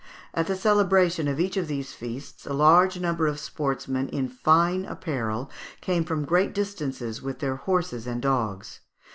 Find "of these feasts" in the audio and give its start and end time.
1.57-2.47